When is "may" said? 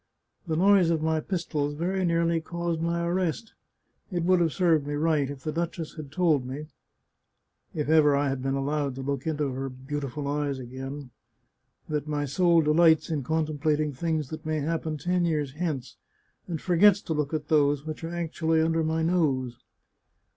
14.43-14.61